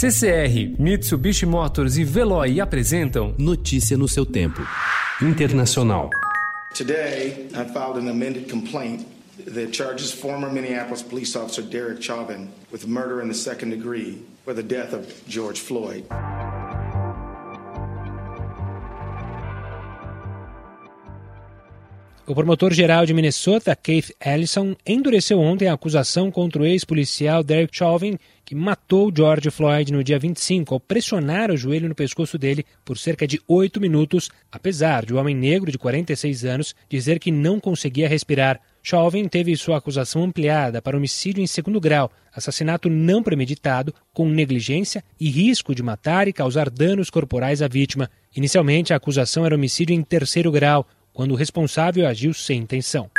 CCR, 0.00 0.76
Mitsubishi 0.78 1.44
Motors 1.44 1.96
e 1.98 2.04
Veloy 2.04 2.60
apresentam 2.60 3.34
Notícia 3.36 3.96
no 3.96 4.06
seu 4.06 4.24
tempo. 4.24 4.62
Internacional. 5.20 6.10
Today, 6.72 7.48
I 7.52 7.64
filed 7.64 7.96
an 7.96 8.06
amended 8.06 8.48
complaint 8.48 9.04
that 9.44 9.72
charges 9.72 10.12
former 10.12 10.52
Minneapolis 10.52 11.02
police 11.02 11.34
officer 11.34 11.62
Derek 11.62 12.00
Chauvin 12.00 12.48
with 12.70 12.86
murder 12.86 13.20
in 13.20 13.26
the 13.26 13.34
second 13.34 13.70
degree 13.70 14.22
for 14.44 14.54
the 14.54 14.62
death 14.62 14.92
of 14.92 15.04
George 15.26 15.58
Floyd. 15.58 16.04
O 22.28 22.34
promotor-geral 22.34 23.06
de 23.06 23.14
Minnesota, 23.14 23.74
Keith 23.74 24.12
Ellison, 24.22 24.76
endureceu 24.86 25.40
ontem 25.40 25.66
a 25.66 25.72
acusação 25.72 26.30
contra 26.30 26.60
o 26.60 26.66
ex-policial 26.66 27.42
Derek 27.42 27.74
Chauvin, 27.74 28.18
que 28.44 28.54
matou 28.54 29.10
George 29.16 29.50
Floyd 29.50 29.90
no 29.90 30.04
dia 30.04 30.18
25 30.18 30.74
ao 30.74 30.78
pressionar 30.78 31.50
o 31.50 31.56
joelho 31.56 31.88
no 31.88 31.94
pescoço 31.94 32.36
dele 32.36 32.66
por 32.84 32.98
cerca 32.98 33.26
de 33.26 33.40
oito 33.48 33.80
minutos, 33.80 34.28
apesar 34.52 35.06
de 35.06 35.14
o 35.14 35.16
homem 35.16 35.34
negro 35.34 35.72
de 35.72 35.78
46 35.78 36.44
anos 36.44 36.74
dizer 36.86 37.18
que 37.18 37.30
não 37.30 37.58
conseguia 37.58 38.06
respirar. 38.06 38.60
Chauvin 38.82 39.26
teve 39.26 39.56
sua 39.56 39.78
acusação 39.78 40.22
ampliada 40.22 40.82
para 40.82 40.98
homicídio 40.98 41.42
em 41.42 41.46
segundo 41.46 41.80
grau, 41.80 42.10
assassinato 42.30 42.90
não 42.90 43.22
premeditado, 43.22 43.94
com 44.12 44.28
negligência 44.28 45.02
e 45.18 45.30
risco 45.30 45.74
de 45.74 45.82
matar 45.82 46.28
e 46.28 46.32
causar 46.34 46.68
danos 46.68 47.08
corporais 47.08 47.62
à 47.62 47.68
vítima. 47.68 48.10
Inicialmente, 48.36 48.92
a 48.92 48.96
acusação 48.96 49.46
era 49.46 49.54
homicídio 49.54 49.94
em 49.94 50.02
terceiro 50.02 50.52
grau, 50.52 50.86
quando 51.18 51.32
o 51.32 51.34
responsável 51.34 52.06
agiu 52.06 52.32
sem 52.32 52.60
intenção. 52.60 53.10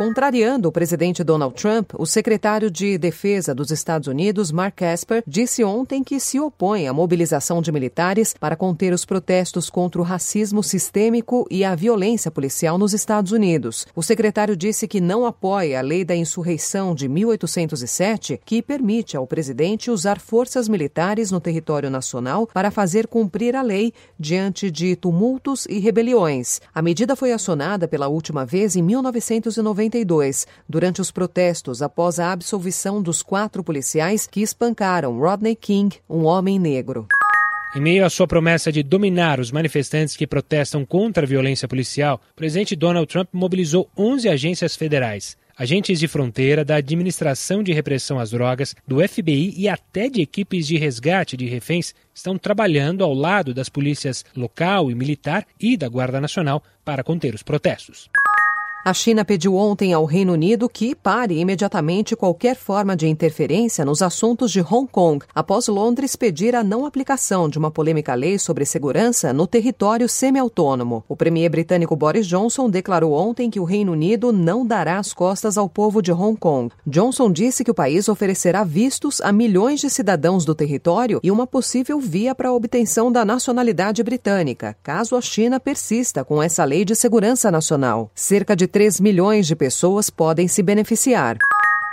Contrariando 0.00 0.66
o 0.66 0.72
presidente 0.72 1.22
Donald 1.22 1.54
Trump, 1.54 1.90
o 1.98 2.06
secretário 2.06 2.70
de 2.70 2.96
Defesa 2.96 3.54
dos 3.54 3.70
Estados 3.70 4.08
Unidos, 4.08 4.50
Mark 4.50 4.80
Esper, 4.80 5.22
disse 5.26 5.62
ontem 5.62 6.02
que 6.02 6.18
se 6.18 6.40
opõe 6.40 6.88
à 6.88 6.92
mobilização 6.94 7.60
de 7.60 7.70
militares 7.70 8.32
para 8.32 8.56
conter 8.56 8.94
os 8.94 9.04
protestos 9.04 9.68
contra 9.68 10.00
o 10.00 10.02
racismo 10.02 10.62
sistêmico 10.62 11.46
e 11.50 11.66
a 11.66 11.74
violência 11.74 12.30
policial 12.30 12.78
nos 12.78 12.94
Estados 12.94 13.30
Unidos. 13.30 13.86
O 13.94 14.02
secretário 14.02 14.56
disse 14.56 14.88
que 14.88 15.02
não 15.02 15.26
apoia 15.26 15.78
a 15.80 15.82
lei 15.82 16.02
da 16.02 16.16
insurreição 16.16 16.94
de 16.94 17.06
1807, 17.06 18.40
que 18.42 18.62
permite 18.62 19.18
ao 19.18 19.26
presidente 19.26 19.90
usar 19.90 20.18
forças 20.18 20.66
militares 20.66 21.30
no 21.30 21.40
território 21.42 21.90
nacional 21.90 22.46
para 22.46 22.70
fazer 22.70 23.06
cumprir 23.06 23.54
a 23.54 23.60
lei 23.60 23.92
diante 24.18 24.70
de 24.70 24.96
tumultos 24.96 25.66
e 25.68 25.78
rebeliões. 25.78 26.58
A 26.74 26.80
medida 26.80 27.14
foi 27.14 27.32
acionada 27.32 27.86
pela 27.86 28.08
última 28.08 28.46
vez 28.46 28.76
em 28.76 28.82
1990 28.82 29.89
durante 30.68 31.00
os 31.00 31.10
protestos 31.10 31.82
após 31.82 32.18
a 32.18 32.32
absolvição 32.32 33.02
dos 33.02 33.22
quatro 33.22 33.64
policiais 33.64 34.26
que 34.26 34.42
espancaram 34.42 35.18
Rodney 35.18 35.56
King, 35.56 35.96
um 36.08 36.24
homem 36.24 36.58
negro. 36.58 37.06
Em 37.74 37.80
meio 37.80 38.04
à 38.04 38.10
sua 38.10 38.26
promessa 38.26 38.72
de 38.72 38.82
dominar 38.82 39.38
os 39.38 39.52
manifestantes 39.52 40.16
que 40.16 40.26
protestam 40.26 40.84
contra 40.84 41.24
a 41.24 41.28
violência 41.28 41.68
policial, 41.68 42.20
o 42.32 42.34
presidente 42.34 42.74
Donald 42.74 43.06
Trump 43.06 43.28
mobilizou 43.32 43.88
11 43.96 44.28
agências 44.28 44.74
federais. 44.74 45.36
Agentes 45.56 46.00
de 46.00 46.08
fronteira, 46.08 46.64
da 46.64 46.76
Administração 46.76 47.62
de 47.62 47.72
Repressão 47.72 48.18
às 48.18 48.30
Drogas, 48.30 48.74
do 48.88 49.06
FBI 49.06 49.54
e 49.56 49.68
até 49.68 50.08
de 50.08 50.20
equipes 50.20 50.66
de 50.66 50.78
resgate 50.78 51.36
de 51.36 51.46
reféns 51.46 51.94
estão 52.12 52.36
trabalhando 52.36 53.04
ao 53.04 53.14
lado 53.14 53.54
das 53.54 53.68
polícias 53.68 54.24
local 54.34 54.90
e 54.90 54.94
militar 54.94 55.46
e 55.60 55.76
da 55.76 55.88
Guarda 55.88 56.20
Nacional 56.20 56.64
para 56.84 57.04
conter 57.04 57.34
os 57.34 57.42
protestos. 57.42 58.10
A 58.90 58.92
China 58.92 59.24
pediu 59.24 59.54
ontem 59.54 59.92
ao 59.92 60.04
Reino 60.04 60.32
Unido 60.32 60.68
que 60.68 60.96
pare 60.96 61.38
imediatamente 61.38 62.16
qualquer 62.16 62.56
forma 62.56 62.96
de 62.96 63.06
interferência 63.06 63.84
nos 63.84 64.02
assuntos 64.02 64.50
de 64.50 64.60
Hong 64.60 64.88
Kong, 64.90 65.24
após 65.32 65.68
Londres 65.68 66.16
pedir 66.16 66.56
a 66.56 66.64
não 66.64 66.84
aplicação 66.84 67.48
de 67.48 67.56
uma 67.56 67.70
polêmica 67.70 68.16
lei 68.16 68.36
sobre 68.36 68.64
segurança 68.64 69.32
no 69.32 69.46
território 69.46 70.08
semi-autônomo. 70.08 71.04
O 71.08 71.14
premier 71.14 71.48
britânico 71.48 71.94
Boris 71.94 72.26
Johnson 72.26 72.68
declarou 72.68 73.12
ontem 73.12 73.48
que 73.48 73.60
o 73.60 73.64
Reino 73.64 73.92
Unido 73.92 74.32
não 74.32 74.66
dará 74.66 74.98
as 74.98 75.14
costas 75.14 75.56
ao 75.56 75.68
povo 75.68 76.02
de 76.02 76.10
Hong 76.10 76.36
Kong. 76.36 76.74
Johnson 76.84 77.30
disse 77.30 77.62
que 77.62 77.70
o 77.70 77.74
país 77.74 78.08
oferecerá 78.08 78.64
vistos 78.64 79.20
a 79.20 79.30
milhões 79.30 79.78
de 79.78 79.88
cidadãos 79.88 80.44
do 80.44 80.52
território 80.52 81.20
e 81.22 81.30
uma 81.30 81.46
possível 81.46 82.00
via 82.00 82.34
para 82.34 82.48
a 82.48 82.52
obtenção 82.52 83.12
da 83.12 83.24
nacionalidade 83.24 84.02
britânica, 84.02 84.76
caso 84.82 85.14
a 85.14 85.20
China 85.20 85.60
persista 85.60 86.24
com 86.24 86.42
essa 86.42 86.64
lei 86.64 86.84
de 86.84 86.96
segurança 86.96 87.52
nacional. 87.52 88.10
Cerca 88.16 88.56
de 88.56 88.66
3 88.80 88.98
milhões 88.98 89.46
de 89.46 89.54
pessoas 89.54 90.08
podem 90.08 90.48
se 90.48 90.62
beneficiar. 90.62 91.36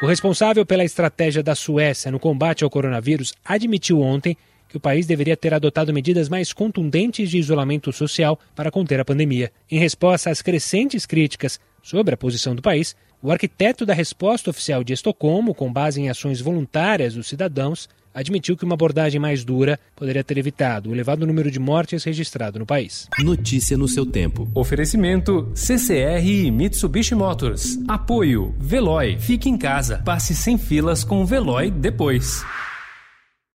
O 0.00 0.06
responsável 0.06 0.64
pela 0.64 0.84
estratégia 0.84 1.42
da 1.42 1.52
Suécia 1.52 2.12
no 2.12 2.20
combate 2.20 2.62
ao 2.62 2.70
coronavírus 2.70 3.34
admitiu 3.44 4.00
ontem 4.00 4.36
que 4.68 4.76
o 4.76 4.80
país 4.80 5.04
deveria 5.04 5.36
ter 5.36 5.52
adotado 5.52 5.92
medidas 5.92 6.28
mais 6.28 6.52
contundentes 6.52 7.28
de 7.28 7.38
isolamento 7.38 7.92
social 7.92 8.38
para 8.54 8.70
conter 8.70 9.00
a 9.00 9.04
pandemia. 9.04 9.50
Em 9.68 9.80
resposta 9.80 10.30
às 10.30 10.40
crescentes 10.40 11.04
críticas 11.06 11.58
sobre 11.82 12.14
a 12.14 12.16
posição 12.16 12.54
do 12.54 12.62
país, 12.62 12.94
o 13.26 13.32
arquiteto 13.32 13.84
da 13.84 13.92
resposta 13.92 14.50
oficial 14.50 14.84
de 14.84 14.92
Estocolmo, 14.92 15.52
com 15.52 15.72
base 15.72 16.00
em 16.00 16.08
ações 16.08 16.40
voluntárias 16.40 17.14
dos 17.14 17.26
cidadãos, 17.26 17.88
admitiu 18.14 18.56
que 18.56 18.64
uma 18.64 18.74
abordagem 18.74 19.20
mais 19.20 19.44
dura 19.44 19.80
poderia 19.96 20.22
ter 20.22 20.38
evitado 20.38 20.90
o 20.90 20.94
elevado 20.94 21.26
número 21.26 21.50
de 21.50 21.58
mortes 21.58 22.04
registrado 22.04 22.60
no 22.60 22.64
país. 22.64 23.08
Notícia 23.18 23.76
no 23.76 23.88
seu 23.88 24.06
tempo. 24.06 24.48
Oferecimento 24.54 25.50
CCR 25.56 26.24
e 26.24 26.52
Mitsubishi 26.52 27.16
Motors. 27.16 27.76
Apoio 27.88 28.54
Veloy. 28.60 29.18
Fique 29.18 29.48
em 29.48 29.58
casa. 29.58 30.02
Passe 30.04 30.32
sem 30.32 30.56
filas 30.56 31.02
com 31.02 31.20
o 31.20 31.26
Veloy 31.26 31.68
depois. 31.68 32.44